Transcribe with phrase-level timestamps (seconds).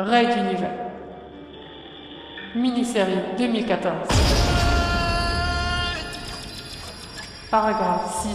[0.00, 0.92] Raid Univers.
[2.54, 4.08] Mini-série 2014.
[7.50, 8.28] Paragraphe 6.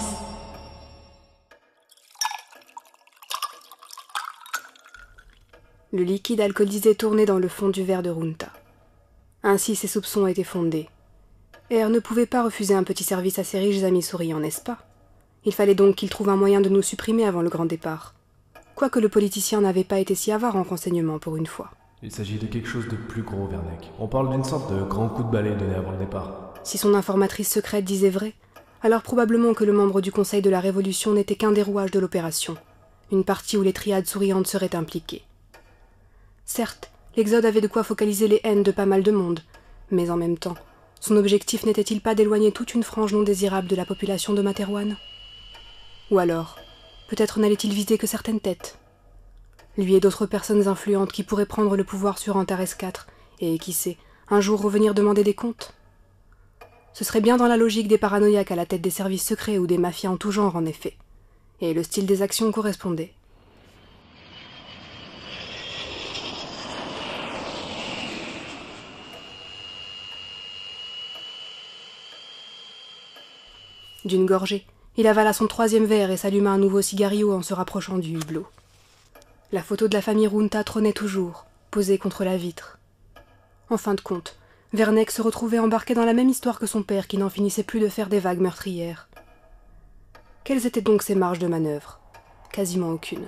[5.94, 8.48] Le liquide alcoolisé tournait dans le fond du verre de Runta.
[9.44, 10.90] Ainsi ses soupçons étaient fondés.
[11.72, 14.80] R ne pouvait pas refuser un petit service à ses riches amis souriants, n'est-ce pas?
[15.46, 18.16] Il fallait donc qu'il trouve un moyen de nous supprimer avant le grand départ.
[18.84, 21.72] Quoique le politicien n'avait pas été si avare en renseignements pour une fois.
[22.02, 23.90] Il s'agit de quelque chose de plus gros, Vernec.
[23.98, 26.54] On parle d'une sorte de grand coup de balai donné avant le départ.
[26.66, 28.34] Si son informatrice secrète disait vrai,
[28.82, 32.00] alors probablement que le membre du Conseil de la Révolution n'était qu'un des rouages de
[32.00, 32.58] l'opération,
[33.10, 35.24] une partie où les triades souriantes seraient impliquées.
[36.44, 39.40] Certes, l'Exode avait de quoi focaliser les haines de pas mal de monde,
[39.92, 40.56] mais en même temps,
[41.00, 44.98] son objectif n'était-il pas d'éloigner toute une frange non désirable de la population de Materwan
[46.12, 46.58] Ou alors,
[47.08, 48.78] peut-être n'allait-il viser que certaines têtes
[49.78, 53.06] Lui et d'autres personnes influentes qui pourraient prendre le pouvoir sur Antares IV
[53.40, 53.98] et, qui sait,
[54.30, 55.74] un jour revenir demander des comptes
[56.94, 59.68] Ce serait bien dans la logique des paranoïaques à la tête des services secrets ou
[59.68, 60.98] des mafias en tout genre, en effet.
[61.62, 63.14] Et le style des actions correspondait.
[74.06, 77.98] D'une gorgée, il avala son troisième verre et s'alluma un nouveau cigario en se rapprochant
[77.98, 78.48] du hublot.
[79.52, 82.80] La photo de la famille Runta trônait toujours, posée contre la vitre.
[83.70, 84.38] En fin de compte,
[84.74, 87.80] Verneck se retrouvait embarqué dans la même histoire que son père qui n'en finissait plus
[87.80, 89.08] de faire des vagues meurtrières.
[90.44, 92.00] Quelles étaient donc ses marges de manœuvre?
[92.52, 93.28] Quasiment aucune.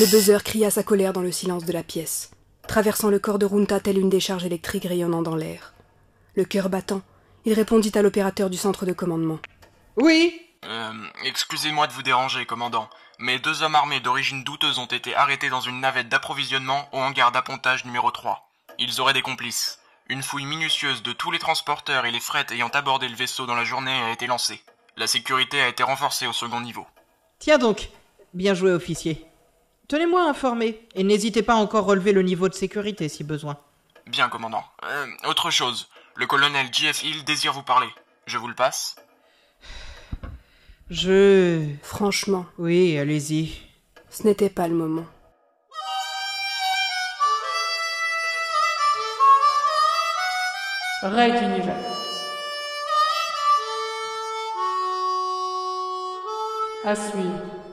[0.00, 2.30] Le buzzer cria sa colère dans le silence de la pièce,
[2.66, 5.74] traversant le corps de Runta telle une décharge électrique rayonnant dans l'air.
[6.36, 7.02] Le cœur battant,
[7.44, 9.38] il répondit à l'opérateur du centre de commandement.
[9.98, 10.92] Oui Euh,
[11.24, 15.60] excusez-moi de vous déranger, commandant, mais deux hommes armés d'origine douteuse ont été arrêtés dans
[15.60, 18.48] une navette d'approvisionnement au hangar d'appontage numéro 3.
[18.78, 19.80] Ils auraient des complices.
[20.08, 23.54] Une fouille minutieuse de tous les transporteurs et les frettes ayant abordé le vaisseau dans
[23.54, 24.62] la journée a été lancée.
[24.96, 26.86] La sécurité a été renforcée au second niveau.
[27.38, 27.90] Tiens donc.
[28.32, 29.29] Bien joué, officier.
[29.90, 33.56] Tenez-moi informé, et n'hésitez pas à encore relever le niveau de sécurité si besoin.
[34.06, 34.62] Bien, commandant.
[34.84, 35.88] Euh, autre chose.
[36.14, 37.02] Le colonel J.F.
[37.02, 37.88] Hill désire vous parler.
[38.26, 38.94] Je vous le passe
[40.90, 41.66] Je...
[41.82, 43.60] Franchement, Oui, allez-y.
[44.10, 45.06] ce n'était pas le moment.
[51.02, 51.76] Raid Univers.
[56.84, 57.69] À suivre.